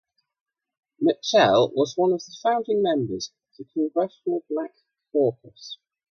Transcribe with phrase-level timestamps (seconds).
[0.99, 4.73] Mitchell was one of the founding members of the Congressional Black
[5.11, 5.77] Caucus.